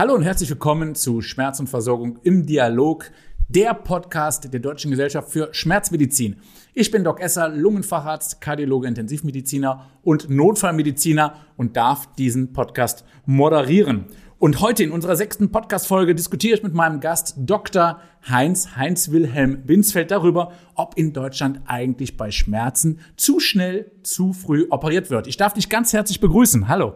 [0.00, 3.10] Hallo und herzlich willkommen zu Schmerz und Versorgung im Dialog,
[3.48, 6.36] der Podcast der Deutschen Gesellschaft für Schmerzmedizin.
[6.72, 14.06] Ich bin Doc Esser, Lungenfacharzt, Kardiologe, Intensivmediziner und Notfallmediziner und darf diesen Podcast moderieren.
[14.38, 18.00] Und heute in unserer sechsten Podcast-Folge diskutiere ich mit meinem Gast Dr.
[18.26, 24.66] Heinz, Heinz Wilhelm Binsfeld darüber, ob in Deutschland eigentlich bei Schmerzen zu schnell, zu früh
[24.70, 25.26] operiert wird.
[25.26, 26.68] Ich darf dich ganz herzlich begrüßen.
[26.68, 26.94] Hallo.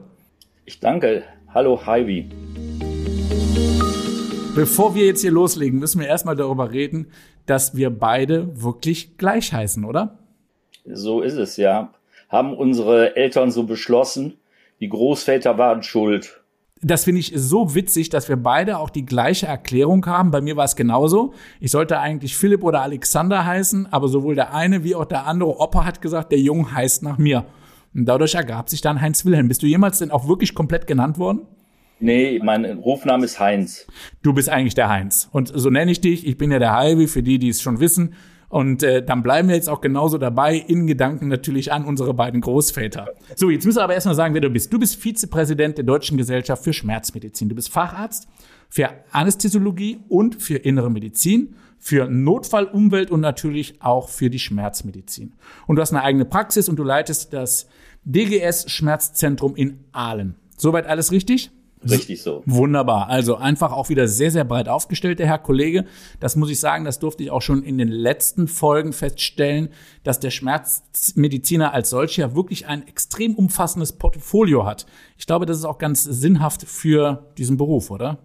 [0.64, 1.24] Ich danke.
[1.52, 2.30] Hallo, Heidi.
[4.54, 7.08] Bevor wir jetzt hier loslegen, müssen wir erstmal darüber reden,
[7.44, 10.18] dass wir beide wirklich gleich heißen, oder?
[10.84, 11.92] So ist es, ja.
[12.28, 14.34] Haben unsere Eltern so beschlossen.
[14.78, 16.40] Die Großväter waren schuld.
[16.82, 20.30] Das finde ich so witzig, dass wir beide auch die gleiche Erklärung haben.
[20.30, 21.34] Bei mir war es genauso.
[21.58, 25.58] Ich sollte eigentlich Philipp oder Alexander heißen, aber sowohl der eine wie auch der andere
[25.58, 27.44] Opa hat gesagt, der Junge heißt nach mir.
[27.92, 29.48] Und dadurch ergab sich dann Heinz Wilhelm.
[29.48, 31.40] Bist du jemals denn auch wirklich komplett genannt worden?
[32.00, 33.86] Nee, mein Rufname ist Heinz.
[34.22, 35.28] Du bist eigentlich der Heinz.
[35.32, 36.26] Und so nenne ich dich.
[36.26, 38.14] Ich bin ja der Halvi, für die, die es schon wissen.
[38.48, 42.40] Und äh, dann bleiben wir jetzt auch genauso dabei, in Gedanken natürlich an unsere beiden
[42.40, 43.08] Großväter.
[43.34, 44.72] So, jetzt müssen wir aber erstmal sagen, wer du bist.
[44.72, 47.48] Du bist Vizepräsident der Deutschen Gesellschaft für Schmerzmedizin.
[47.48, 48.28] Du bist Facharzt
[48.68, 55.32] für Anästhesiologie und für innere Medizin, für Notfall, Umwelt und natürlich auch für die Schmerzmedizin.
[55.66, 57.66] Und du hast eine eigene Praxis und du leitest das
[58.04, 60.36] DGS Schmerzzentrum in Aalen.
[60.56, 61.50] Soweit alles richtig?
[61.90, 62.42] Richtig so.
[62.46, 63.08] Wunderbar.
[63.08, 65.84] Also einfach auch wieder sehr, sehr breit aufgestellt, der Herr Kollege.
[66.20, 69.68] Das muss ich sagen, das durfte ich auch schon in den letzten Folgen feststellen,
[70.02, 74.86] dass der Schmerzmediziner als solcher wirklich ein extrem umfassendes Portfolio hat.
[75.18, 78.18] Ich glaube, das ist auch ganz sinnhaft für diesen Beruf, oder?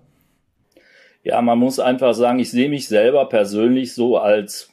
[1.23, 4.69] Ja, man muss einfach sagen, ich sehe mich selber persönlich so als,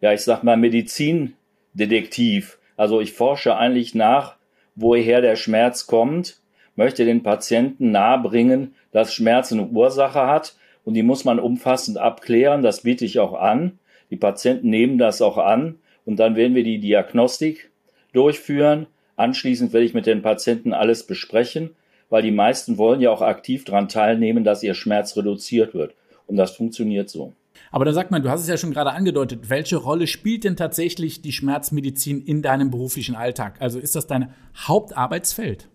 [0.00, 2.58] ja, ich sag mal, Medizindetektiv.
[2.76, 4.36] Also ich forsche eigentlich nach,
[4.76, 6.40] woher der Schmerz kommt
[6.78, 12.62] möchte den Patienten nahebringen, dass Schmerz eine Ursache hat und die muss man umfassend abklären.
[12.62, 13.80] Das biete ich auch an.
[14.10, 15.74] Die Patienten nehmen das auch an
[16.04, 17.72] und dann werden wir die Diagnostik
[18.12, 18.86] durchführen.
[19.16, 21.70] Anschließend werde ich mit den Patienten alles besprechen,
[22.10, 25.96] weil die meisten wollen ja auch aktiv daran teilnehmen, dass ihr Schmerz reduziert wird.
[26.28, 27.32] Und das funktioniert so.
[27.72, 30.54] Aber da sagt man, du hast es ja schon gerade angedeutet, welche Rolle spielt denn
[30.54, 33.56] tatsächlich die Schmerzmedizin in deinem beruflichen Alltag?
[33.58, 35.68] Also ist das dein Hauptarbeitsfeld?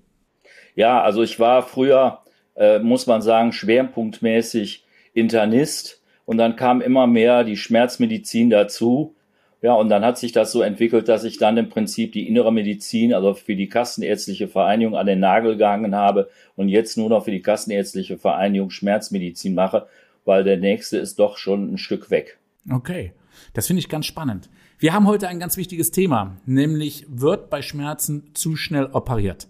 [0.75, 2.19] Ja, also ich war früher,
[2.55, 9.15] äh, muss man sagen, schwerpunktmäßig Internist und dann kam immer mehr die Schmerzmedizin dazu.
[9.61, 12.51] Ja, und dann hat sich das so entwickelt, dass ich dann im Prinzip die innere
[12.51, 17.23] Medizin, also für die Kassenärztliche Vereinigung an den Nagel gehangen habe und jetzt nur noch
[17.23, 19.87] für die Kassenärztliche Vereinigung Schmerzmedizin mache,
[20.25, 22.39] weil der nächste ist doch schon ein Stück weg.
[22.69, 23.13] Okay,
[23.53, 24.49] das finde ich ganz spannend.
[24.79, 29.47] Wir haben heute ein ganz wichtiges Thema, nämlich wird bei Schmerzen zu schnell operiert.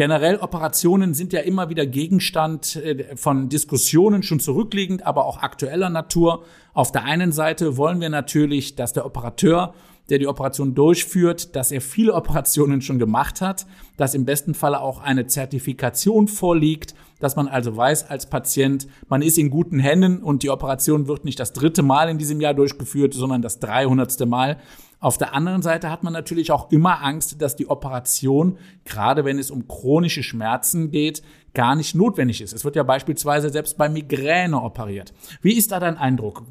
[0.00, 5.90] Generell Operationen sind ja immer wieder Gegenstand äh, von Diskussionen, schon zurückliegend, aber auch aktueller
[5.90, 6.42] Natur.
[6.72, 9.74] Auf der einen Seite wollen wir natürlich, dass der Operateur
[10.08, 13.66] der die Operation durchführt, dass er viele Operationen schon gemacht hat,
[13.98, 19.20] dass im besten Falle auch eine Zertifikation vorliegt, dass man also weiß als Patient, man
[19.20, 22.54] ist in guten Händen und die Operation wird nicht das dritte Mal in diesem Jahr
[22.54, 24.56] durchgeführt, sondern das dreihundertste Mal.
[25.00, 29.38] Auf der anderen Seite hat man natürlich auch immer Angst, dass die Operation, gerade wenn
[29.38, 31.22] es um chronische Schmerzen geht,
[31.54, 32.52] gar nicht notwendig ist.
[32.52, 35.14] Es wird ja beispielsweise selbst bei Migräne operiert.
[35.40, 36.44] Wie ist da dein Eindruck?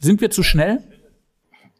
[0.00, 0.82] Sind wir zu schnell?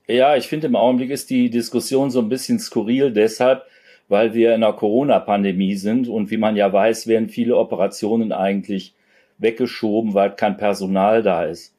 [0.06, 3.62] Ja, ich finde im Augenblick ist die Diskussion so ein bisschen skurril deshalb,
[4.08, 8.94] weil wir in einer Corona-Pandemie sind und wie man ja weiß, werden viele Operationen eigentlich
[9.38, 11.74] weggeschoben, weil kein Personal da ist.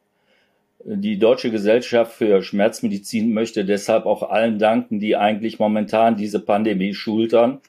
[0.85, 6.93] Die Deutsche Gesellschaft für Schmerzmedizin möchte deshalb auch allen danken, die eigentlich momentan diese Pandemie
[6.93, 7.59] schultern.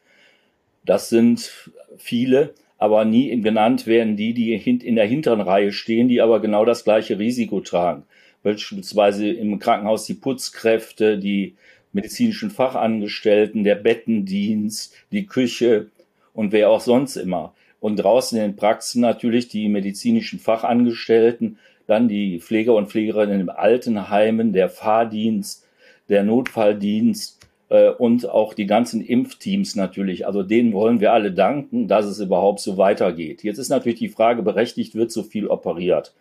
[0.85, 6.21] Das sind viele, aber nie genannt werden die, die in der hinteren Reihe stehen, die
[6.21, 8.05] aber genau das gleiche Risiko tragen.
[8.45, 11.57] Beispielsweise im Krankenhaus die Putzkräfte, die
[11.93, 15.89] medizinischen Fachangestellten, der Bettendienst, die Küche
[16.33, 17.55] und wer auch sonst immer.
[17.81, 21.59] Und draußen in den Praxen natürlich die medizinischen Fachangestellten,
[21.91, 25.67] dann die Pfleger und Pflegerinnen im Altenheimen, der Fahrdienst,
[26.09, 30.27] der Notfalldienst äh, und auch die ganzen Impfteams natürlich.
[30.27, 33.43] Also denen wollen wir alle danken, dass es überhaupt so weitergeht.
[33.43, 36.15] Jetzt ist natürlich die Frage berechtigt, wird so viel operiert?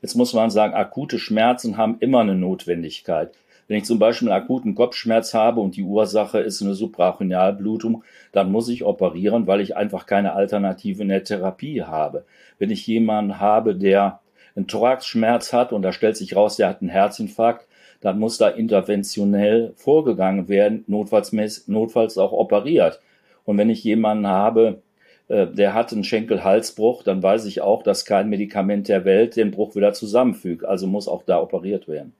[0.00, 3.32] Jetzt muss man sagen, akute Schmerzen haben immer eine Notwendigkeit.
[3.68, 8.02] Wenn ich zum Beispiel einen akuten Kopfschmerz habe und die Ursache ist eine Suprachonialblutung,
[8.32, 12.24] dann muss ich operieren, weil ich einfach keine Alternative in der Therapie habe.
[12.58, 14.20] Wenn ich jemanden habe, der
[14.54, 17.66] einen Thoraxschmerz hat und da stellt sich raus, der hat einen Herzinfarkt,
[18.00, 21.32] dann muss da interventionell vorgegangen werden, notfalls,
[21.66, 23.00] notfalls auch operiert.
[23.44, 24.82] Und wenn ich jemanden habe,
[25.28, 29.50] äh, der hat einen Schenkel-Halsbruch, dann weiß ich auch, dass kein Medikament der Welt den
[29.50, 30.64] Bruch wieder zusammenfügt.
[30.64, 32.12] Also muss auch da operiert werden.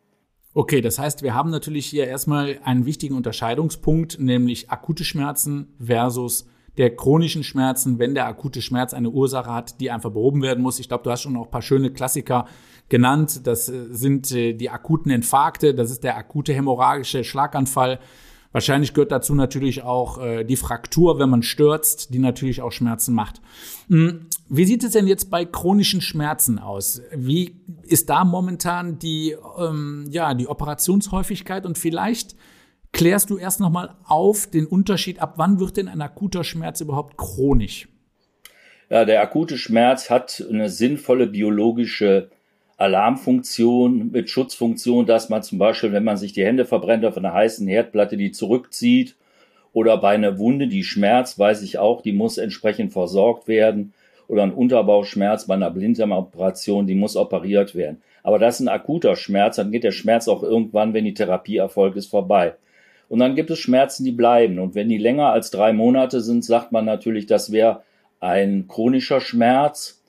[0.55, 6.46] Okay, das heißt, wir haben natürlich hier erstmal einen wichtigen Unterscheidungspunkt, nämlich akute Schmerzen versus
[6.78, 10.78] der chronischen Schmerzen, wenn der akute Schmerz eine Ursache hat, die einfach behoben werden muss.
[10.78, 12.46] Ich glaube, du hast schon noch ein paar schöne Klassiker
[12.88, 13.46] genannt.
[13.46, 17.98] Das äh, sind äh, die akuten Infarkte, das ist der akute hämorrhagische Schlaganfall.
[18.52, 23.14] Wahrscheinlich gehört dazu natürlich auch äh, die Fraktur, wenn man stürzt, die natürlich auch Schmerzen
[23.14, 23.40] macht.
[23.88, 27.00] Hm, wie sieht es denn jetzt bei chronischen Schmerzen aus?
[27.14, 31.64] Wie ist da momentan die, ähm, ja, die Operationshäufigkeit?
[31.64, 32.36] Und vielleicht
[32.92, 37.16] klärst du erst nochmal auf den Unterschied, ab wann wird denn ein akuter Schmerz überhaupt
[37.16, 37.88] chronisch?
[38.90, 42.28] Ja, der akute Schmerz hat eine sinnvolle biologische
[42.76, 47.32] Alarmfunktion mit Schutzfunktion, dass man zum Beispiel, wenn man sich die Hände verbrennt auf einer
[47.32, 49.16] heißen Herdplatte, die zurückzieht
[49.72, 53.94] oder bei einer Wunde, die schmerzt, weiß ich auch, die muss entsprechend versorgt werden
[54.28, 58.02] oder ein Unterbauchschmerz bei einer Blinddarmoperation, die muss operiert werden.
[58.22, 61.56] Aber das ist ein akuter Schmerz, dann geht der Schmerz auch irgendwann, wenn die Therapie
[61.56, 62.54] erfolgt ist, vorbei.
[63.12, 64.59] Und dann gibt es Schmerzen, die bleiben.
[64.59, 67.82] Und wenn die länger als drei Monate sind, sagt man natürlich, das wäre
[68.20, 70.00] ein chronischer Schmerz.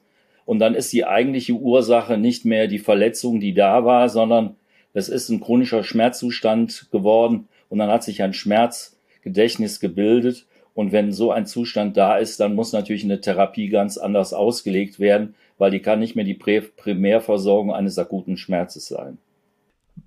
[0.46, 4.56] Und dann ist die eigentliche Ursache nicht mehr die Verletzung, die da war, sondern
[4.94, 7.50] es ist ein chronischer Schmerzzustand geworden.
[7.68, 10.46] Und dann hat sich ein Schmerzgedächtnis gebildet.
[10.74, 15.02] Und wenn so ein Zustand da ist, dann muss natürlich eine Therapie ganz anders ausgelegt
[15.02, 19.18] werden, weil die kann nicht mehr die Primärversorgung eines akuten Schmerzes sein.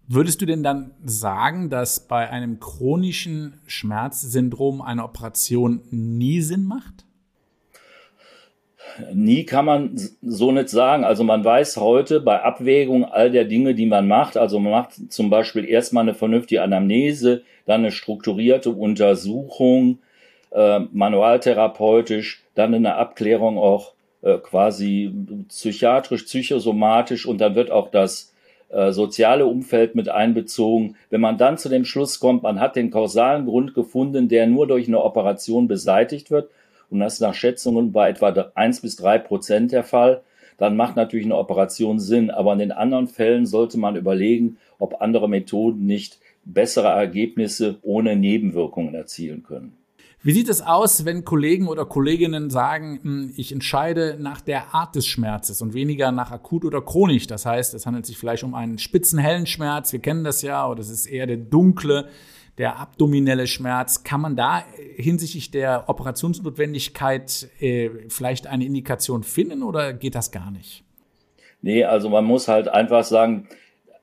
[0.09, 7.05] Würdest du denn dann sagen, dass bei einem chronischen Schmerzsyndrom eine Operation nie Sinn macht?
[9.12, 11.05] Nie kann man so nicht sagen.
[11.05, 15.12] Also man weiß heute bei Abwägung all der Dinge, die man macht, also man macht
[15.12, 19.99] zum Beispiel erstmal eine vernünftige Anamnese, dann eine strukturierte Untersuchung,
[20.50, 23.93] äh, manualtherapeutisch, dann eine Abklärung auch
[24.23, 25.12] äh, quasi
[25.49, 28.33] psychiatrisch, psychosomatisch und dann wird auch das
[28.76, 30.96] äh, soziale Umfeld mit einbezogen.
[31.08, 34.67] Wenn man dann zu dem Schluss kommt, man hat den kausalen Grund gefunden, der nur
[34.67, 36.50] durch eine Operation beseitigt wird,
[36.90, 40.20] und das ist nach Schätzungen bei etwa eins bis drei Prozent der Fall,
[40.58, 42.31] dann macht natürlich eine Operation Sinn.
[42.31, 48.14] Aber in den anderen Fällen sollte man überlegen, ob andere Methoden nicht bessere Ergebnisse ohne
[48.14, 49.73] Nebenwirkungen erzielen können.
[50.26, 54.96] Wie sieht es aus, wenn Kollegen oder Kolleginnen sagen, hm, ich entscheide nach der Art
[54.96, 57.28] des Schmerzes und weniger nach akut oder chronisch?
[57.28, 60.81] Das heißt, es handelt sich vielleicht um einen spitzenhellen Schmerz, wir kennen das ja, oder
[60.81, 62.08] es ist eher der dunkle,
[62.58, 64.02] der abdominelle Schmerz.
[64.02, 64.64] Kann man da
[64.96, 70.82] hinsichtlich der Operationsnotwendigkeit äh, vielleicht eine Indikation finden oder geht das gar nicht?
[71.62, 73.46] Nee, also man muss halt einfach sagen,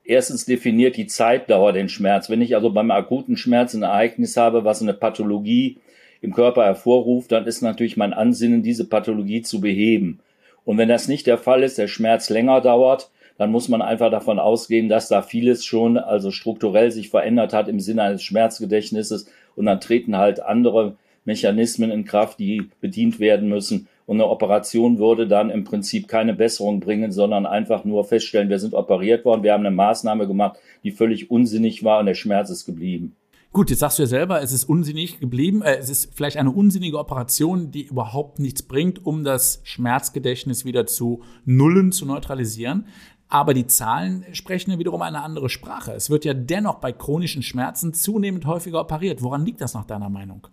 [0.04, 2.30] erstens definiert die Zeitdauer den Schmerz.
[2.30, 5.80] Wenn ich also beim akuten Schmerz ein Ereignis habe, was eine Pathologie
[6.24, 10.20] im Körper hervorruft, dann ist natürlich mein Ansinnen, diese Pathologie zu beheben.
[10.64, 14.10] Und wenn das nicht der Fall ist, der Schmerz länger dauert, dann muss man einfach
[14.10, 19.26] davon ausgehen, dass da vieles schon also strukturell sich verändert hat im Sinne eines Schmerzgedächtnisses
[19.54, 23.88] und dann treten halt andere Mechanismen in Kraft, die bedient werden müssen.
[24.06, 28.58] Und eine Operation würde dann im Prinzip keine Besserung bringen, sondern einfach nur feststellen, wir
[28.58, 32.50] sind operiert worden, wir haben eine Maßnahme gemacht, die völlig unsinnig war und der Schmerz
[32.50, 33.16] ist geblieben.
[33.54, 35.62] Gut, jetzt sagst du ja selber, es ist unsinnig geblieben.
[35.62, 40.86] Äh, es ist vielleicht eine unsinnige Operation, die überhaupt nichts bringt, um das Schmerzgedächtnis wieder
[40.86, 42.88] zu nullen, zu neutralisieren.
[43.28, 45.92] Aber die Zahlen sprechen ja wiederum eine andere Sprache.
[45.92, 49.22] Es wird ja dennoch bei chronischen Schmerzen zunehmend häufiger operiert.
[49.22, 50.48] Woran liegt das nach deiner Meinung?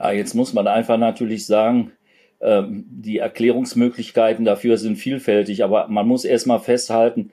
[0.00, 1.92] Ja, jetzt muss man einfach natürlich sagen,
[2.40, 7.30] ähm, die Erklärungsmöglichkeiten dafür sind vielfältig, aber man muss erstmal festhalten,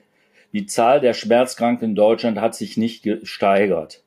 [0.52, 4.04] die Zahl der Schmerzkranken in Deutschland hat sich nicht gesteigert.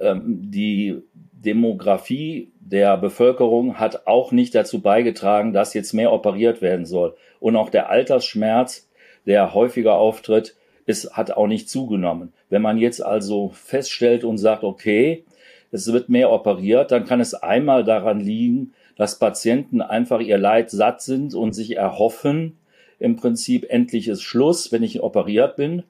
[0.00, 1.02] Ähm, die
[1.32, 7.16] Demografie der Bevölkerung hat auch nicht dazu beigetragen, dass jetzt mehr operiert werden soll.
[7.38, 8.88] Und auch der Altersschmerz
[9.26, 12.32] der häufiger auftritt, ist, hat auch nicht zugenommen.
[12.48, 15.24] Wenn man jetzt also feststellt und sagt, okay,
[15.70, 20.70] es wird mehr operiert, dann kann es einmal daran liegen, dass Patienten einfach ihr Leid
[20.70, 22.58] satt sind und sich erhoffen,
[22.98, 25.84] im Prinzip endlich ist Schluss, wenn ich operiert bin.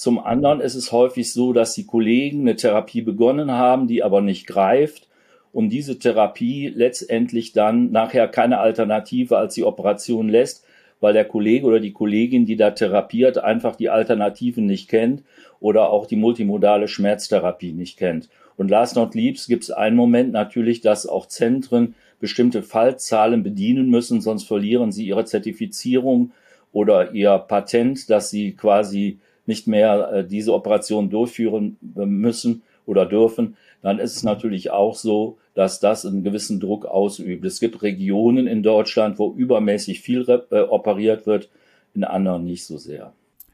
[0.00, 4.22] Zum anderen ist es häufig so, dass die Kollegen eine Therapie begonnen haben, die aber
[4.22, 5.08] nicht greift
[5.52, 10.64] und diese Therapie letztendlich dann nachher keine Alternative als die Operation lässt,
[11.00, 15.22] weil der Kollege oder die Kollegin, die da therapiert, einfach die Alternativen nicht kennt
[15.60, 18.30] oder auch die multimodale Schmerztherapie nicht kennt.
[18.56, 23.90] Und last not least gibt es einen Moment natürlich, dass auch Zentren bestimmte Fallzahlen bedienen
[23.90, 26.32] müssen, sonst verlieren sie ihre Zertifizierung
[26.72, 29.18] oder ihr Patent, dass sie quasi
[29.50, 32.62] nicht mehr äh, diese Operation durchführen müssen.
[32.86, 37.44] oder dürfen, dann ist es natürlich auch so, dass das einen gewissen Druck ausübt.
[37.44, 41.48] Es gibt Regionen in Deutschland, wo übermäßig viel äh, operiert wird,
[41.94, 43.12] in anderen nicht so sehr.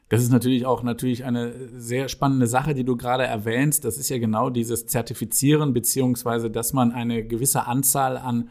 [0.09, 3.83] Das ist natürlich auch natürlich eine sehr spannende Sache, die du gerade erwähnst.
[3.83, 8.49] Das ist ja genau dieses Zertifizieren, beziehungsweise, dass man eine gewisse Anzahl an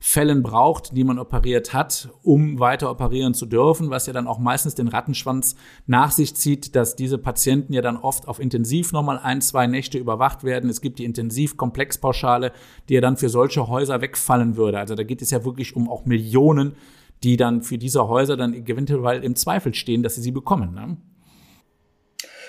[0.00, 4.38] Fällen braucht, die man operiert hat, um weiter operieren zu dürfen, was ja dann auch
[4.38, 9.18] meistens den Rattenschwanz nach sich zieht, dass diese Patienten ja dann oft auf Intensiv nochmal
[9.18, 10.70] ein, zwei Nächte überwacht werden.
[10.70, 12.52] Es gibt die Intensivkomplexpauschale,
[12.88, 14.78] die ja dann für solche Häuser wegfallen würde.
[14.78, 16.76] Also da geht es ja wirklich um auch Millionen,
[17.24, 20.74] die dann für diese Häuser dann eventuell im Zweifel stehen, dass sie sie bekommen.
[20.74, 20.96] Ne?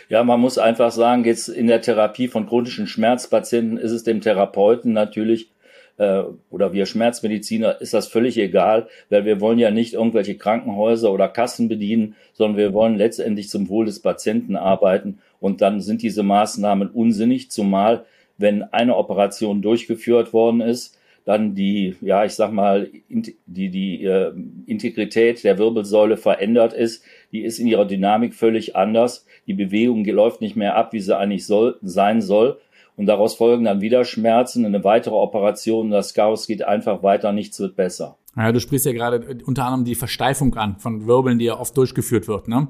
[0.08, 4.22] Ja, man muss einfach sagen, jetzt in der Therapie von chronischen Schmerzpatienten ist es dem
[4.22, 5.51] Therapeuten natürlich
[6.00, 11.12] äh, oder wir Schmerzmediziner ist das völlig egal, weil wir wollen ja nicht irgendwelche Krankenhäuser
[11.12, 16.01] oder Kassen bedienen, sondern wir wollen letztendlich zum Wohl des Patienten arbeiten und dann sind
[16.01, 18.06] diese Maßnahmen unsinnig, zumal
[18.38, 24.34] wenn eine Operation durchgeführt worden ist, dann die, ja, ich sag mal, die, die äh,
[24.65, 29.25] Integrität der Wirbelsäule verändert ist, die ist in ihrer Dynamik völlig anders.
[29.46, 32.60] Die Bewegung läuft nicht mehr ab, wie sie eigentlich soll, sein soll.
[33.00, 37.58] Und daraus folgen dann wieder Schmerzen, eine weitere Operation, das Chaos geht einfach weiter, nichts
[37.58, 38.18] wird besser.
[38.36, 41.77] Ja, du sprichst ja gerade unter anderem die Versteifung an von Wirbeln, die ja oft
[41.77, 42.68] durchgeführt wird, ne?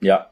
[0.00, 0.30] Ja.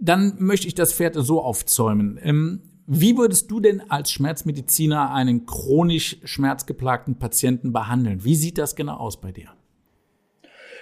[0.00, 2.18] Dann möchte ich das Pferd so aufzäumen.
[2.20, 8.24] Ähm, wie würdest du denn als Schmerzmediziner einen chronisch schmerzgeplagten Patienten behandeln?
[8.24, 9.50] Wie sieht das genau aus bei dir?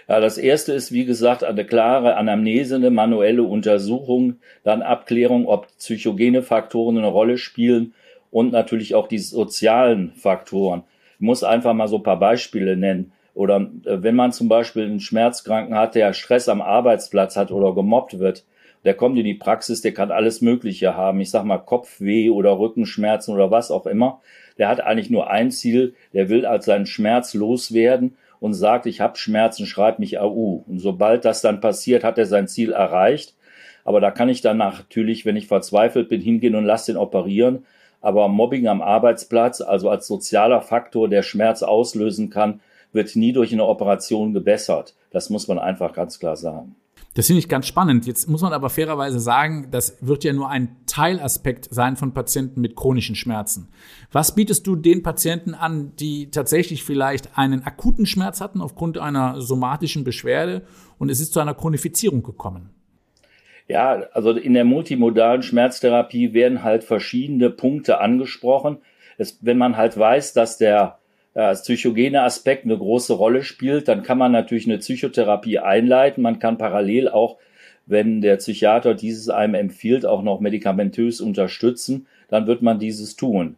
[0.09, 5.67] Ja, das erste ist, wie gesagt, eine klare Anamnese, eine manuelle Untersuchung, dann Abklärung, ob
[5.79, 7.93] psychogene Faktoren eine Rolle spielen
[8.31, 10.85] und natürlich auch die sozialen Faktoren.
[11.15, 13.13] Ich muss einfach mal so ein paar Beispiele nennen.
[13.35, 17.75] Oder äh, wenn man zum Beispiel einen Schmerzkranken hat, der Stress am Arbeitsplatz hat oder
[17.75, 18.45] gemobbt wird,
[18.85, 21.21] der kommt in die Praxis, der kann alles Mögliche haben.
[21.21, 24.21] Ich sag mal Kopfweh oder Rückenschmerzen oder was auch immer.
[24.59, 29.01] Der hat eigentlich nur ein Ziel, der will als seinen Schmerz loswerden und sagt, ich
[29.01, 30.65] habe Schmerzen, schreib mich AU.
[30.67, 33.35] Und sobald das dann passiert, hat er sein Ziel erreicht.
[33.85, 37.65] Aber da kann ich dann natürlich, wenn ich verzweifelt bin, hingehen und lass den operieren.
[38.01, 42.61] Aber Mobbing am Arbeitsplatz, also als sozialer Faktor, der Schmerz auslösen kann,
[42.93, 44.95] wird nie durch eine Operation gebessert.
[45.11, 46.77] Das muss man einfach ganz klar sagen.
[47.17, 48.07] Das finde ich ganz spannend.
[48.07, 52.61] Jetzt muss man aber fairerweise sagen, das wird ja nur ein Teilaspekt sein von Patienten
[52.61, 53.69] mit chronischen Schmerzen.
[54.13, 59.41] Was bietest du den Patienten an, die tatsächlich vielleicht einen akuten Schmerz hatten aufgrund einer
[59.41, 60.67] somatischen Beschwerde
[60.99, 62.69] und es ist zu einer Chronifizierung gekommen?
[63.67, 68.77] Ja, also in der multimodalen Schmerztherapie werden halt verschiedene Punkte angesprochen.
[69.17, 70.99] Es, wenn man halt weiß, dass der
[71.45, 76.23] als psychogene Aspekt eine große Rolle spielt, dann kann man natürlich eine Psychotherapie einleiten.
[76.23, 77.37] Man kann parallel auch,
[77.85, 83.57] wenn der Psychiater dieses einem empfiehlt, auch noch medikamentös unterstützen, dann wird man dieses tun.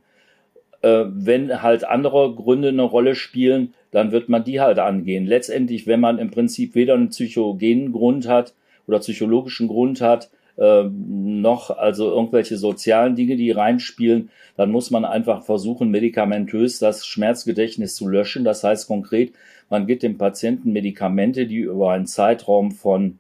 [0.82, 5.26] Äh, wenn halt andere Gründe eine Rolle spielen, dann wird man die halt angehen.
[5.26, 8.54] Letztendlich, wenn man im Prinzip weder einen psychogenen Grund hat
[8.87, 15.05] oder psychologischen Grund hat, äh, noch also irgendwelche sozialen Dinge, die reinspielen, dann muss man
[15.05, 18.45] einfach versuchen, medikamentös das Schmerzgedächtnis zu löschen.
[18.45, 19.33] Das heißt konkret,
[19.71, 23.19] man gibt dem Patienten Medikamente, die über einen Zeitraum von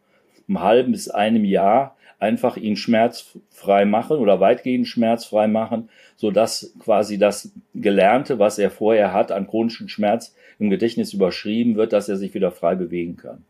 [0.48, 6.74] einem halben bis einem Jahr einfach ihn schmerzfrei machen oder weitgehend schmerzfrei machen, so dass
[6.80, 12.08] quasi das Gelernte, was er vorher hat, an chronischen Schmerz im Gedächtnis überschrieben wird, dass
[12.08, 13.44] er sich wieder frei bewegen kann.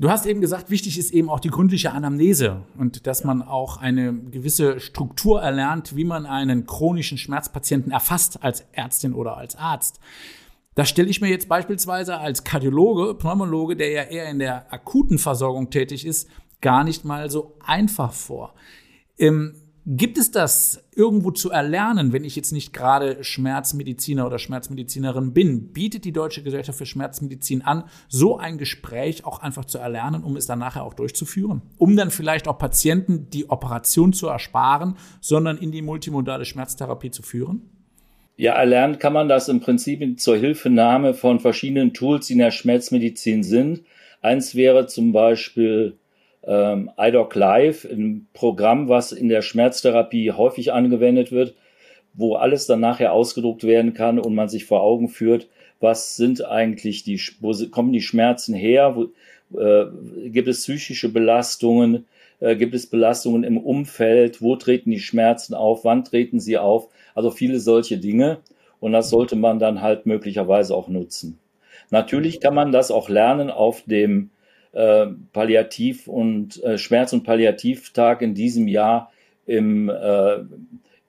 [0.00, 3.78] Du hast eben gesagt, wichtig ist eben auch die gründliche Anamnese und dass man auch
[3.78, 9.98] eine gewisse Struktur erlernt, wie man einen chronischen Schmerzpatienten erfasst als Ärztin oder als Arzt.
[10.76, 15.18] Das stelle ich mir jetzt beispielsweise als Kardiologe, Pneumologe, der ja eher in der akuten
[15.18, 18.54] Versorgung tätig ist, gar nicht mal so einfach vor.
[19.18, 19.56] Ähm,
[19.90, 25.72] Gibt es das irgendwo zu erlernen, wenn ich jetzt nicht gerade Schmerzmediziner oder Schmerzmedizinerin bin?
[25.72, 30.36] Bietet die Deutsche Gesellschaft für Schmerzmedizin an, so ein Gespräch auch einfach zu erlernen, um
[30.36, 31.62] es dann nachher auch durchzuführen?
[31.78, 37.22] Um dann vielleicht auch Patienten die Operation zu ersparen, sondern in die multimodale Schmerztherapie zu
[37.22, 37.62] führen?
[38.36, 42.50] Ja, erlernen kann man das im Prinzip zur Hilfenahme von verschiedenen Tools, die in der
[42.50, 43.84] Schmerzmedizin sind.
[44.20, 45.96] Eins wäre zum Beispiel
[46.48, 51.54] ähm, iDoc Live, ein Programm, was in der Schmerztherapie häufig angewendet wird,
[52.14, 55.46] wo alles dann nachher ausgedruckt werden kann und man sich vor Augen führt,
[55.78, 59.86] was sind eigentlich die, wo kommen die Schmerzen her, wo, äh,
[60.30, 62.06] gibt es psychische Belastungen,
[62.40, 66.88] äh, gibt es Belastungen im Umfeld, wo treten die Schmerzen auf, wann treten sie auf,
[67.14, 68.38] also viele solche Dinge.
[68.80, 71.38] Und das sollte man dann halt möglicherweise auch nutzen.
[71.90, 74.30] Natürlich kann man das auch lernen auf dem
[74.72, 79.12] äh, Palliativ- und äh, Schmerz- und Palliativtag in diesem Jahr
[79.46, 80.38] im, äh,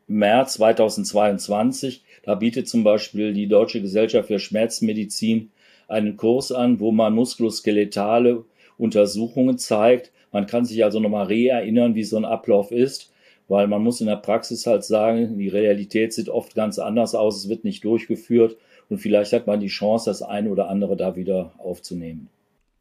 [0.09, 2.03] März 2022.
[2.23, 5.51] Da bietet zum Beispiel die Deutsche Gesellschaft für Schmerzmedizin
[5.87, 8.43] einen Kurs an, wo man muskuloskeletale
[8.77, 10.11] Untersuchungen zeigt.
[10.31, 13.11] Man kann sich also nochmal reerinnern, wie so ein Ablauf ist,
[13.47, 17.37] weil man muss in der Praxis halt sagen, die Realität sieht oft ganz anders aus,
[17.37, 18.57] es wird nicht durchgeführt
[18.89, 22.29] und vielleicht hat man die Chance, das eine oder andere da wieder aufzunehmen.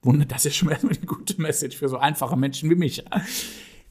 [0.02, 3.04] Wunder, das ist schon erstmal eine gute Message für so einfache Menschen wie mich.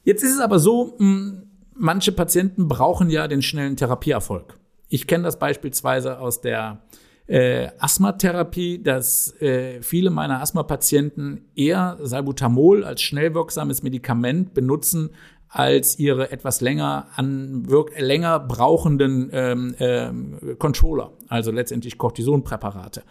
[0.04, 1.42] Jetzt ist es aber so, hm,
[1.74, 4.54] manche Patienten brauchen ja den schnellen Therapieerfolg.
[4.88, 6.82] Ich kenne das beispielsweise aus der
[7.26, 15.10] äh, Asthmatherapie, dass äh, viele meiner Asthma-Patienten eher Salbutamol als schnell wirksames Medikament benutzen
[15.48, 23.02] als ihre etwas länger an wirk länger brauchenden ähm, ähm, Controller, also letztendlich Cortisonpräparate.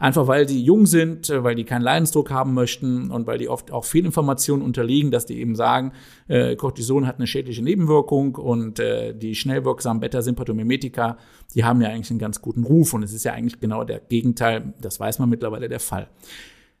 [0.00, 3.48] Einfach weil die jung sind, äh, weil die keinen Leidensdruck haben möchten und weil die
[3.48, 5.92] oft auch viel Informationen unterliegen, dass die eben sagen,
[6.26, 11.16] äh, Cortison hat eine schädliche Nebenwirkung und äh, die schnell wirksamen Beta-Sympathomimetika,
[11.54, 14.00] die haben ja eigentlich einen ganz guten Ruf und es ist ja eigentlich genau der
[14.00, 16.08] Gegenteil, das weiß man mittlerweile der Fall.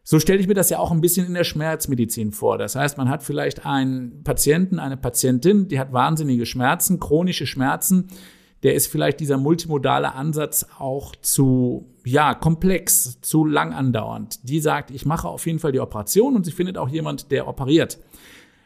[0.06, 2.58] So stelle ich mir das ja auch ein bisschen in der Schmerzmedizin vor.
[2.58, 8.08] Das heißt, man hat vielleicht einen Patienten, eine Patientin, die hat wahnsinnige Schmerzen, chronische Schmerzen.
[8.62, 14.46] Der ist vielleicht dieser multimodale Ansatz auch zu, ja, komplex, zu lang andauernd.
[14.46, 17.48] Die sagt, ich mache auf jeden Fall die Operation und sie findet auch jemand, der
[17.48, 17.98] operiert.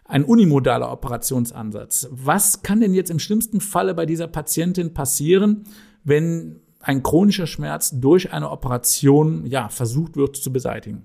[0.04, 2.08] Ein unimodaler Operationsansatz.
[2.10, 5.64] Was kann denn jetzt im schlimmsten Falle bei dieser Patientin passieren,
[6.02, 11.04] wenn ein chronischer Schmerz durch eine Operation, ja, versucht wird zu beseitigen?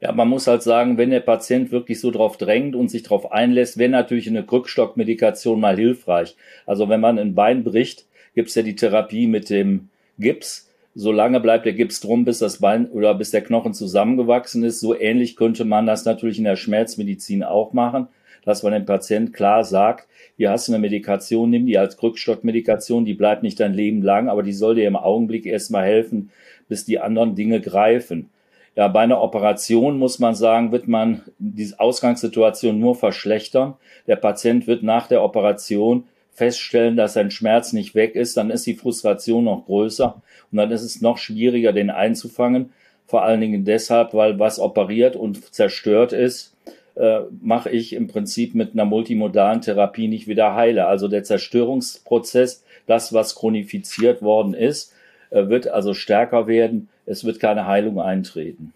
[0.00, 3.32] Ja, man muss halt sagen, wenn der Patient wirklich so drauf drängt und sich drauf
[3.32, 6.36] einlässt, wäre natürlich eine Krückstockmedikation mal hilfreich.
[6.66, 9.88] Also wenn man ein Bein bricht, gibt's ja die Therapie mit dem
[10.20, 10.70] Gips.
[10.94, 14.78] Solange bleibt der Gips drum, bis das Bein oder bis der Knochen zusammengewachsen ist.
[14.78, 18.06] So ähnlich könnte man das natürlich in der Schmerzmedizin auch machen,
[18.44, 23.04] dass man dem Patient klar sagt, hier hast du eine Medikation, nimm die als Krückstockmedikation,
[23.04, 26.30] die bleibt nicht dein Leben lang, aber die soll dir im Augenblick erstmal helfen,
[26.68, 28.30] bis die anderen Dinge greifen.
[28.78, 33.74] Ja, bei einer Operation muss man sagen, wird man diese Ausgangssituation nur verschlechtern.
[34.06, 38.68] Der Patient wird nach der Operation feststellen, dass sein Schmerz nicht weg ist, dann ist
[38.68, 42.70] die Frustration noch größer und dann ist es noch schwieriger, den einzufangen.
[43.04, 46.54] Vor allen Dingen deshalb, weil was operiert und zerstört ist,
[46.94, 50.86] äh, mache ich im Prinzip mit einer multimodalen Therapie nicht wieder heile.
[50.86, 54.94] Also der Zerstörungsprozess, das, was chronifiziert worden ist,
[55.30, 58.72] äh, wird also stärker werden es wird keine Heilung eintreten.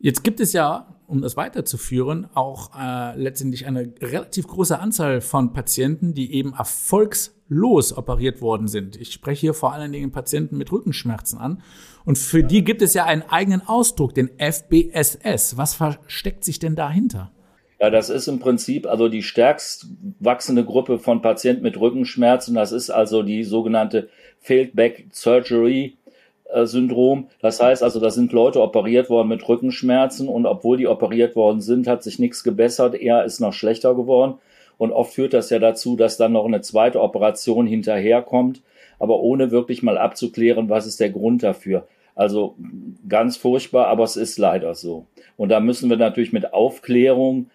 [0.00, 5.52] Jetzt gibt es ja, um das weiterzuführen, auch äh, letztendlich eine relativ große Anzahl von
[5.52, 9.00] Patienten, die eben erfolgslos operiert worden sind.
[9.00, 11.62] Ich spreche hier vor allen Dingen Patienten mit Rückenschmerzen an.
[12.04, 15.56] Und für die gibt es ja einen eigenen Ausdruck, den FBSS.
[15.56, 17.32] Was versteckt sich denn dahinter?
[17.80, 19.86] Ja, das ist im Prinzip also die stärkst
[20.20, 22.54] wachsende Gruppe von Patienten mit Rückenschmerzen.
[22.54, 24.08] Das ist also die sogenannte
[24.40, 25.96] Failed Back Surgery
[26.64, 27.28] Syndrom.
[27.40, 31.60] Das heißt also, da sind Leute operiert worden mit Rückenschmerzen und obwohl die operiert worden
[31.60, 34.34] sind, hat sich nichts gebessert, eher ist noch schlechter geworden.
[34.78, 38.62] Und oft führt das ja dazu, dass dann noch eine zweite Operation hinterherkommt,
[38.98, 41.86] aber ohne wirklich mal abzuklären, was ist der Grund dafür.
[42.14, 42.56] Also
[43.08, 45.06] ganz furchtbar, aber es ist leider so.
[45.36, 47.50] Und da müssen wir natürlich mit Aufklärung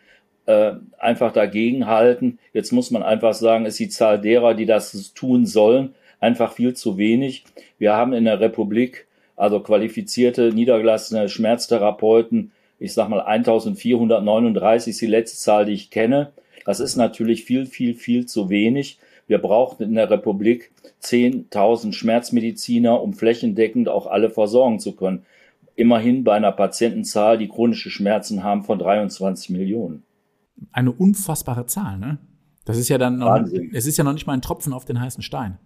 [0.45, 2.39] äh, einfach dagegenhalten.
[2.53, 6.73] Jetzt muss man einfach sagen, ist die Zahl derer, die das tun sollen, einfach viel
[6.73, 7.43] zu wenig.
[7.77, 15.07] Wir haben in der Republik also qualifizierte, niedergelassene Schmerztherapeuten, ich sag mal 1439 ist die
[15.07, 16.31] letzte Zahl, die ich kenne.
[16.65, 18.99] Das ist natürlich viel, viel, viel zu wenig.
[19.27, 25.25] Wir brauchen in der Republik 10.000 Schmerzmediziner, um flächendeckend auch alle versorgen zu können.
[25.75, 30.03] Immerhin bei einer Patientenzahl, die chronische Schmerzen haben, von 23 Millionen.
[30.71, 32.17] Eine unfassbare Zahl, ne?
[32.65, 35.01] Das ist ja dann noch, es ist ja noch nicht mal ein Tropfen auf den
[35.01, 35.57] heißen Stein.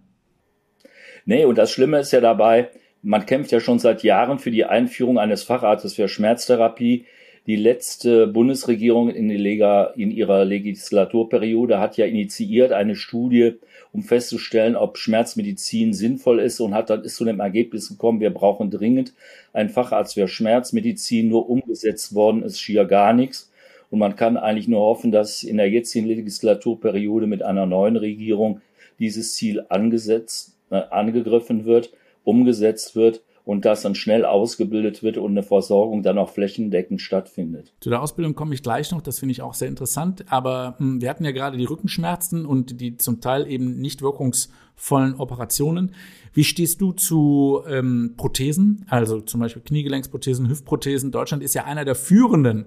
[1.29, 2.69] Nee, und das Schlimme ist ja dabei,
[3.01, 7.03] man kämpft ja schon seit Jahren für die Einführung eines Facharztes für Schmerztherapie.
[7.47, 13.55] Die letzte Bundesregierung in, Lega, in, ihrer Legislaturperiode hat ja initiiert eine Studie,
[13.91, 18.29] um festzustellen, ob Schmerzmedizin sinnvoll ist und hat dann ist zu dem Ergebnis gekommen, wir
[18.29, 19.13] brauchen dringend
[19.51, 21.27] einen Facharzt für Schmerzmedizin.
[21.27, 23.51] Nur umgesetzt worden ist schier gar nichts.
[23.89, 28.61] Und man kann eigentlich nur hoffen, dass in der jetzigen Legislaturperiode mit einer neuen Regierung
[28.97, 31.91] dieses Ziel angesetzt angegriffen wird,
[32.23, 37.73] umgesetzt wird und das dann schnell ausgebildet wird und eine Versorgung dann auch flächendeckend stattfindet.
[37.79, 40.25] Zu der Ausbildung komme ich gleich noch, das finde ich auch sehr interessant.
[40.29, 44.01] Aber mh, hm, wir hatten ja gerade die Rückenschmerzen und die zum Teil eben nicht
[44.01, 45.95] wirkungsvollen Operationen.
[46.33, 51.11] Wie stehst du zu ähm, Prothesen, also zum Beispiel Kniegelenksprothesen, Hüftprothesen?
[51.11, 52.65] Deutschland ist ja einer der führenden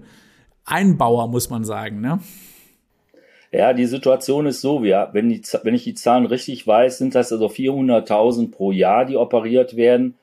[0.65, 2.01] Einbauer, muss man sagen.
[2.01, 2.21] Ne?
[3.53, 7.15] Ja, die Situation ist so, ja, wenn, die, wenn ich die Zahlen richtig weiß, sind
[7.15, 10.15] das also 400.000 pro Jahr, die operiert werden.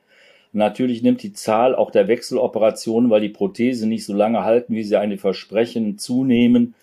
[0.51, 4.83] Natürlich nimmt die Zahl auch der Wechseloperationen, weil die Prothese nicht so lange halten, wie
[4.83, 6.73] sie eine versprechen, zunehmen.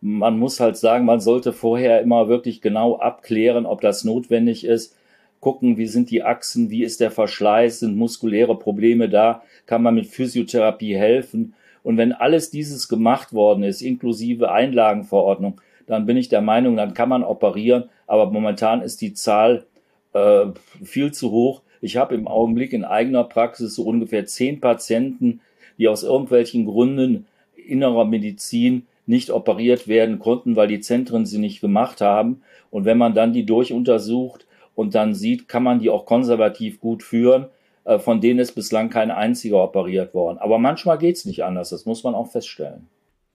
[0.00, 4.94] Man muss halt sagen, man sollte vorher immer wirklich genau abklären, ob das notwendig ist.
[5.40, 9.96] Gucken, wie sind die Achsen, wie ist der Verschleiß, sind muskuläre Probleme da, kann man
[9.96, 11.54] mit Physiotherapie helfen.
[11.82, 16.94] Und wenn alles dieses gemacht worden ist, inklusive Einlagenverordnung, dann bin ich der Meinung, dann
[16.94, 17.84] kann man operieren.
[18.06, 19.66] Aber momentan ist die Zahl
[20.12, 20.46] äh,
[20.84, 21.62] viel zu hoch.
[21.80, 25.40] Ich habe im Augenblick in eigener Praxis so ungefähr zehn Patienten,
[25.78, 31.60] die aus irgendwelchen Gründen innerer Medizin nicht operiert werden konnten, weil die Zentren sie nicht
[31.60, 32.42] gemacht haben.
[32.70, 37.02] Und wenn man dann die durchuntersucht und dann sieht, kann man die auch konservativ gut
[37.02, 37.46] führen,
[37.84, 40.36] äh, von denen ist bislang kein einziger operiert worden.
[40.38, 42.88] Aber manchmal geht's nicht anders, das muss man auch feststellen.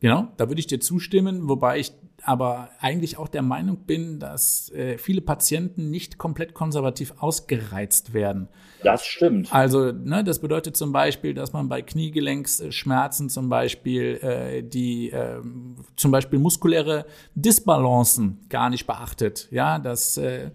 [0.03, 4.69] Genau, da würde ich dir zustimmen, wobei ich aber eigentlich auch der Meinung bin, dass
[4.73, 8.49] äh, viele Patienten nicht komplett konservativ ausgereizt werden.
[8.83, 9.53] Das stimmt.
[9.53, 15.39] Also, ne, das bedeutet zum Beispiel, dass man bei Kniegelenksschmerzen zum Beispiel äh, die äh,
[15.95, 19.47] zum Beispiel muskuläre Disbalancen gar nicht beachtet.
[19.51, 20.51] Ja, dass äh,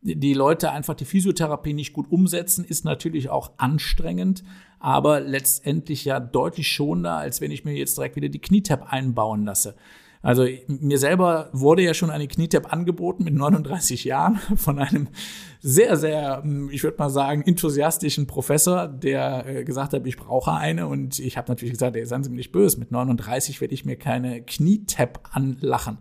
[0.00, 4.42] die Leute einfach die Physiotherapie nicht gut umsetzen, ist natürlich auch anstrengend,
[4.78, 9.44] aber letztendlich ja deutlich schonender, als wenn ich mir jetzt direkt wieder die Knietap einbauen
[9.44, 9.74] lasse.
[10.26, 15.06] Also mir selber wurde ja schon eine Knietap angeboten mit 39 Jahren von einem
[15.60, 20.52] sehr, sehr, hm, ich würde mal sagen, enthusiastischen Professor, der äh, gesagt hat, ich brauche
[20.52, 20.88] eine.
[20.88, 23.84] Und ich habe natürlich gesagt, ey, seien Sie mir nicht böse, mit 39 werde ich
[23.84, 25.98] mir keine Knietap anlachen.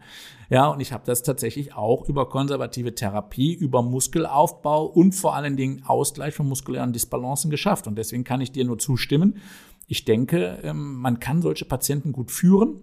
[0.49, 5.55] Ja, und ich habe das tatsächlich auch über konservative Therapie, über Muskelaufbau und vor allen
[5.55, 7.85] Dingen Ausgleich von muskulären Disbalancen geschafft.
[7.85, 9.35] Und deswegen kann ich dir nur zustimmen.
[9.87, 12.79] Ich denke, ähm, man kann solche Patienten gut führen.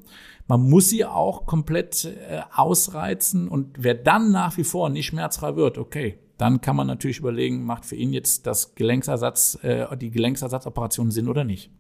[0.48, 5.57] Man muss sie auch komplett äh, ausreizen und wer dann nach wie vor nicht schmerzfrei
[5.57, 10.11] wird, okay, dann kann man natürlich überlegen, macht für ihn jetzt das Gelenksersatz, äh, die
[10.11, 11.70] Gelenksersatzoperation Sinn oder nicht.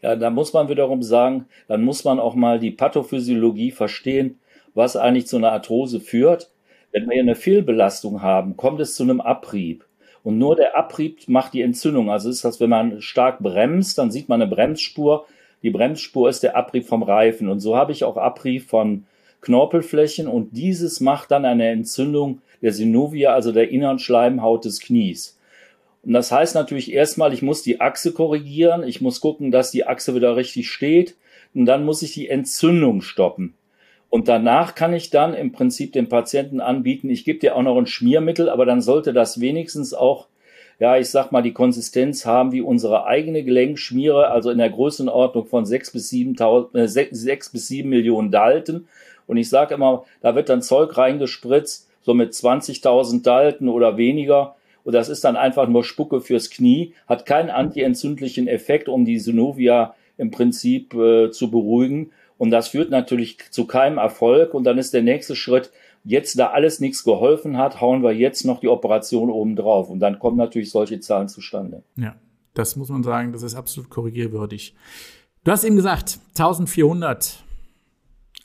[0.00, 4.40] Ja, da muss man wiederum sagen, dann muss man auch mal die Pathophysiologie verstehen,
[4.74, 6.50] was eigentlich zu einer Arthrose führt.
[6.90, 9.84] Wenn wir eine Fehlbelastung haben, kommt es zu einem Abrieb.
[10.22, 12.10] Und nur der Abrieb macht die Entzündung.
[12.10, 15.26] Also ist das, wenn man stark bremst, dann sieht man eine Bremsspur,
[15.62, 17.48] die Bremsspur ist der Abrieb vom Reifen.
[17.48, 19.04] Und so habe ich auch Abrieb von
[19.42, 25.38] Knorpelflächen und dieses macht dann eine Entzündung der Synovia, also der inneren Schleimhaut des Knies.
[26.04, 29.86] Und das heißt natürlich erstmal, ich muss die Achse korrigieren, ich muss gucken, dass die
[29.86, 31.16] Achse wieder richtig steht
[31.54, 33.54] und dann muss ich die Entzündung stoppen.
[34.10, 37.78] Und danach kann ich dann im Prinzip dem Patienten anbieten, ich gebe dir auch noch
[37.78, 40.26] ein Schmiermittel, aber dann sollte das wenigstens auch
[40.82, 45.46] ja, ich sag mal, die Konsistenz haben wie unsere eigene Gelenkschmiere, also in der Größenordnung
[45.46, 46.34] von sechs bis sieben,
[46.74, 48.88] äh, sechs bis sieben Millionen Dalten.
[49.28, 54.56] Und ich sage immer, da wird dann Zeug reingespritzt, so mit 20.000 Dalten oder weniger.
[54.82, 59.20] Und das ist dann einfach nur Spucke fürs Knie, hat keinen antientzündlichen Effekt, um die
[59.20, 62.10] Synovia im Prinzip äh, zu beruhigen.
[62.38, 64.52] Und das führt natürlich zu keinem Erfolg.
[64.52, 65.70] Und dann ist der nächste Schritt,
[66.04, 69.88] Jetzt, da alles nichts geholfen hat, hauen wir jetzt noch die Operation oben drauf.
[69.88, 71.84] Und dann kommen natürlich solche Zahlen zustande.
[71.96, 72.16] Ja,
[72.54, 74.74] das muss man sagen, das ist absolut korrigierwürdig.
[75.44, 77.44] Du hast eben gesagt, 1400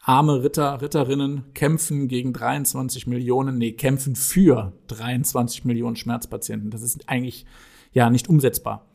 [0.02, 6.70] arme Ritter, Ritterinnen kämpfen gegen 23 Millionen, nee, kämpfen für 23 Millionen Schmerzpatienten.
[6.70, 7.46] Das ist eigentlich
[7.92, 8.88] ja nicht umsetzbar.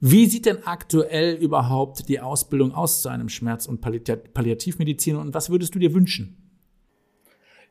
[0.00, 5.50] Wie sieht denn aktuell überhaupt die Ausbildung aus zu einem Schmerz- und Palliativmediziner und was
[5.50, 6.45] würdest du dir wünschen?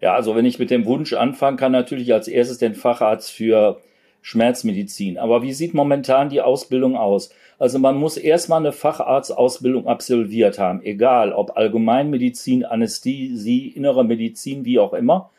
[0.01, 3.81] Ja, also wenn ich mit dem Wunsch anfangen kann, natürlich als erstes den Facharzt für
[4.21, 5.17] Schmerzmedizin.
[5.17, 7.29] Aber wie sieht momentan die Ausbildung aus?
[7.57, 14.79] Also man muss erstmal eine Facharztausbildung absolviert haben, egal ob Allgemeinmedizin, Anästhesie, innere Medizin, wie
[14.79, 15.29] auch immer.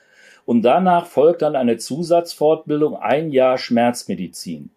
[0.46, 4.70] Und danach folgt dann eine Zusatzfortbildung, ein Jahr Schmerzmedizin.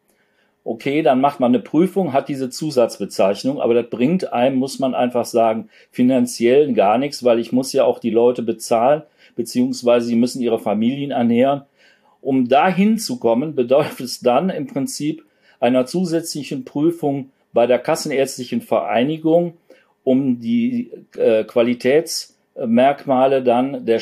[0.65, 4.93] Okay, dann macht man eine Prüfung, hat diese Zusatzbezeichnung, aber das bringt einem, muss man
[4.93, 9.03] einfach sagen, finanziell gar nichts, weil ich muss ja auch die Leute bezahlen
[9.35, 11.63] beziehungsweise sie müssen ihre Familien ernähren.
[12.21, 15.23] Um dahin zu kommen, bedeutet es dann im Prinzip
[15.59, 19.53] einer zusätzlichen Prüfung bei der Kassenärztlichen Vereinigung,
[20.03, 24.01] um die äh, Qualitätsmerkmale dann der,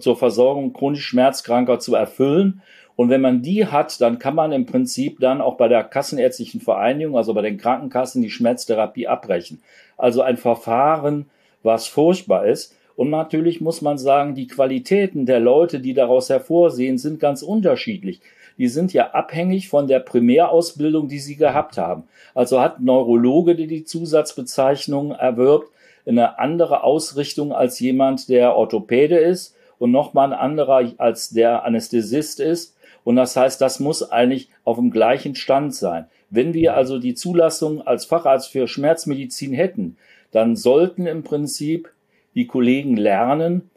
[0.00, 2.62] zur Versorgung chronisch Schmerzkranker zu erfüllen.
[2.96, 6.60] Und wenn man die hat, dann kann man im Prinzip dann auch bei der Kassenärztlichen
[6.60, 9.62] Vereinigung, also bei den Krankenkassen, die Schmerztherapie abbrechen.
[9.96, 11.26] Also ein Verfahren,
[11.62, 12.76] was furchtbar ist.
[12.98, 18.20] Und natürlich muss man sagen, die Qualitäten der Leute, die daraus hervorsehen, sind ganz unterschiedlich.
[18.58, 22.08] Die sind ja abhängig von der Primärausbildung, die sie gehabt haben.
[22.34, 25.70] Also hat Neurologe, der die Zusatzbezeichnung erwirbt,
[26.06, 32.40] eine andere Ausrichtung als jemand, der Orthopäde ist und nochmal ein anderer als der Anästhesist
[32.40, 32.76] ist.
[33.04, 36.06] Und das heißt, das muss eigentlich auf dem gleichen Stand sein.
[36.30, 39.96] Wenn wir also die Zulassung als Facharzt für Schmerzmedizin hätten,
[40.32, 41.92] dann sollten im Prinzip
[42.34, 43.70] die Kollegen lernen,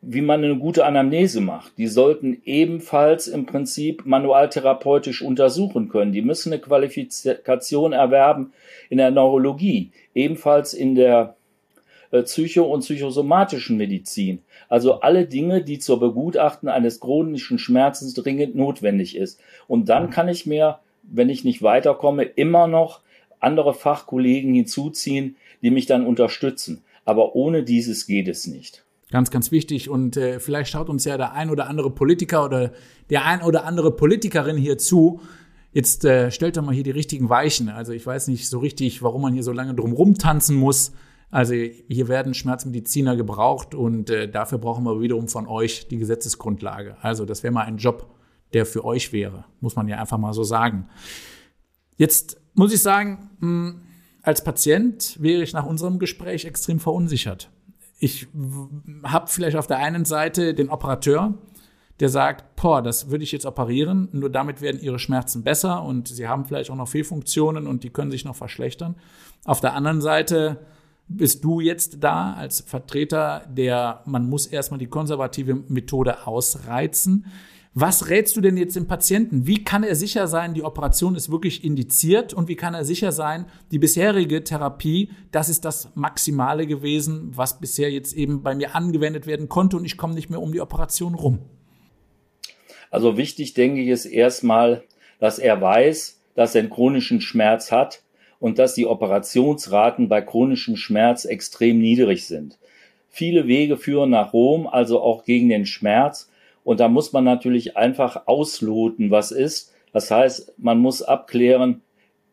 [0.00, 1.76] wie man eine gute Anamnese macht.
[1.76, 6.12] Die sollten ebenfalls im Prinzip manualtherapeutisch untersuchen können.
[6.12, 8.52] Die müssen eine Qualifikation erwerben
[8.90, 11.36] in der Neurologie, ebenfalls in der
[12.10, 14.42] äh, psycho- und psychosomatischen Medizin.
[14.68, 19.40] Also alle Dinge, die zur Begutachten eines chronischen Schmerzens dringend notwendig ist.
[19.66, 23.00] Und dann kann ich mir, wenn ich nicht weiterkomme, immer noch
[23.40, 26.82] andere Fachkollegen hinzuziehen, die mich dann unterstützen.
[27.04, 28.84] Aber ohne dieses geht es nicht.
[29.10, 29.88] Ganz, ganz wichtig.
[29.88, 32.72] Und äh, vielleicht schaut uns ja der ein oder andere Politiker oder
[33.08, 35.20] der ein oder andere Politikerin hier zu.
[35.72, 37.68] Jetzt äh, stellt doch mal hier die richtigen Weichen.
[37.70, 40.92] Also ich weiß nicht so richtig, warum man hier so lange drum rumtanzen muss.
[41.30, 46.96] Also hier werden Schmerzmediziner gebraucht und äh, dafür brauchen wir wiederum von euch die Gesetzesgrundlage.
[47.02, 48.08] Also das wäre mal ein Job,
[48.54, 50.88] der für euch wäre, muss man ja einfach mal so sagen.
[51.96, 53.80] Jetzt muss ich sagen, hm,
[54.22, 57.50] als Patient wäre ich nach unserem Gespräch extrem verunsichert.
[57.98, 58.28] Ich
[59.04, 61.34] habe vielleicht auf der einen Seite den Operateur,
[62.00, 66.08] der sagt, boah, das würde ich jetzt operieren, nur damit werden ihre Schmerzen besser und
[66.08, 68.94] sie haben vielleicht auch noch Fehlfunktionen und die können sich noch verschlechtern.
[69.44, 70.58] Auf der anderen Seite
[71.08, 77.26] bist du jetzt da als Vertreter der, man muss erstmal die konservative Methode ausreizen.
[77.74, 79.46] Was rätst du denn jetzt dem Patienten?
[79.46, 83.12] Wie kann er sicher sein, die Operation ist wirklich indiziert und wie kann er sicher
[83.12, 88.74] sein, die bisherige Therapie, das ist das Maximale gewesen, was bisher jetzt eben bei mir
[88.74, 91.40] angewendet werden konnte und ich komme nicht mehr um die Operation rum?
[92.90, 94.82] Also wichtig, denke ich, ist erstmal,
[95.20, 98.02] dass er weiß, dass er einen chronischen Schmerz hat
[98.40, 102.58] und dass die Operationsraten bei chronischem Schmerz extrem niedrig sind.
[103.08, 106.27] Viele Wege führen nach Rom, also auch gegen den Schmerz.
[106.68, 109.72] Und da muss man natürlich einfach ausloten, was ist.
[109.94, 111.80] Das heißt, man muss abklären,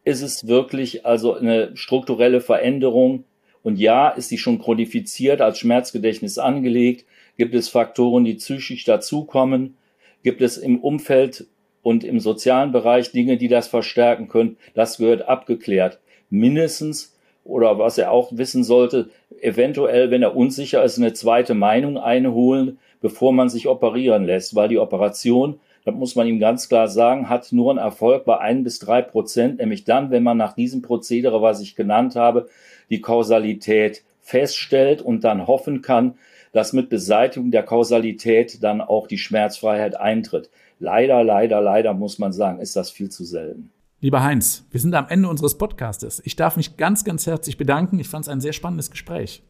[0.04, 3.24] ist es wirklich also eine strukturelle Veränderung?
[3.64, 7.06] Und ja, ist die schon chronifiziert als Schmerzgedächtnis angelegt?
[7.38, 9.78] Gibt es Faktoren, die psychisch dazukommen?
[10.22, 11.48] Gibt es im Umfeld
[11.82, 14.58] und im sozialen Bereich Dinge, die das verstärken können?
[14.74, 16.02] Das gehört abgeklärt.
[16.30, 19.12] Mindestens oder was er auch wissen sollte,
[19.46, 24.68] eventuell, wenn er unsicher ist, eine zweite Meinung einholen, bevor man sich operieren lässt, weil
[24.68, 28.64] die Operation, das muss man ihm ganz klar sagen, hat nur einen Erfolg bei ein
[28.64, 32.50] bis drei Prozent, nämlich dann, wenn man nach diesem Prozedere, was ich genannt habe,
[32.90, 36.16] die Kausalität feststellt und dann hoffen kann,
[36.52, 40.50] dass mit Beseitigung der Kausalität dann auch die Schmerzfreiheit eintritt.
[40.80, 43.72] Leider, leider, leider muss man sagen, ist das viel zu selten.
[44.06, 46.22] Lieber Heinz, wir sind am Ende unseres Podcastes.
[46.26, 47.98] Ich darf mich ganz, ganz herzlich bedanken.
[47.98, 49.42] Ich fand es ein sehr spannendes Gespräch.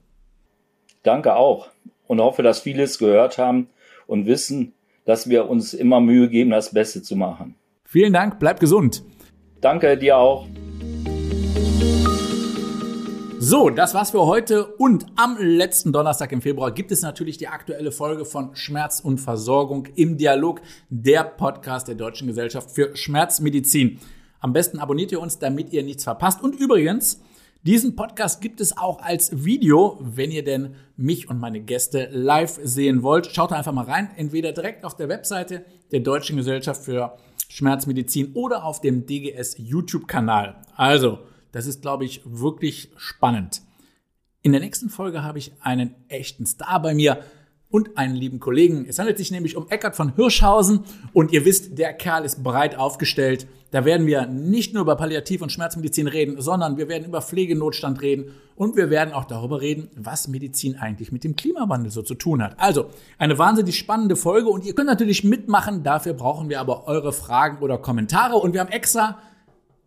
[1.04, 1.68] Danke auch
[2.08, 3.68] und hoffe, dass viele es gehört haben
[4.08, 4.72] und wissen,
[5.04, 7.56] dass wir uns immer Mühe geben, das Beste zu machen.
[7.84, 9.04] Vielen Dank, bleib gesund.
[9.60, 10.48] Danke dir auch.
[13.40, 17.50] So, das war's für heute und am letzten Donnerstag im Februar gibt es natürlich die
[17.50, 24.00] aktuelle Folge von Schmerz und Versorgung im Dialog, der Podcast der Deutschen Gesellschaft für Schmerzmedizin.
[24.46, 26.44] Am besten abonniert ihr uns, damit ihr nichts verpasst.
[26.44, 27.20] Und übrigens,
[27.64, 32.60] diesen Podcast gibt es auch als Video, wenn ihr denn mich und meine Gäste live
[32.62, 33.26] sehen wollt.
[33.34, 37.18] Schaut einfach mal rein, entweder direkt auf der Webseite der Deutschen Gesellschaft für
[37.50, 40.58] Schmerzmedizin oder auf dem DGS YouTube-Kanal.
[40.76, 41.18] Also,
[41.52, 43.64] das ist, glaube ich, wirklich spannend.
[44.44, 47.24] In der nächsten Folge habe ich einen echten Star bei mir
[47.76, 48.86] und einen lieben Kollegen.
[48.88, 52.78] Es handelt sich nämlich um Eckart von Hirschhausen und ihr wisst, der Kerl ist breit
[52.78, 53.48] aufgestellt.
[53.76, 58.02] Da werden wir nicht nur über Palliativ- und Schmerzmedizin reden, sondern wir werden über Pflegenotstand
[58.02, 62.16] reden und wir werden auch darüber reden, was Medizin eigentlich mit dem Klimawandel so zu
[62.16, 62.58] tun hat.
[62.58, 62.86] Also
[63.18, 65.84] eine wahnsinnig spannende Folge und ihr könnt natürlich mitmachen.
[65.84, 69.20] Dafür brauchen wir aber eure Fragen oder Kommentare und wir haben extra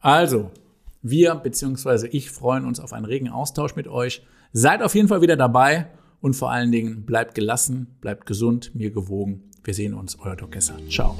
[0.00, 0.50] Also,
[1.02, 2.08] wir bzw.
[2.08, 4.22] ich freuen uns auf einen regen Austausch mit euch.
[4.52, 5.88] Seid auf jeden Fall wieder dabei
[6.20, 9.50] und vor allen Dingen bleibt gelassen, bleibt gesund, mir gewogen.
[9.62, 10.62] Wir sehen uns, euer Dr.
[10.88, 11.18] Ciao.